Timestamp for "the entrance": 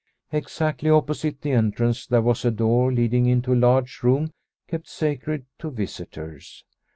1.43-2.07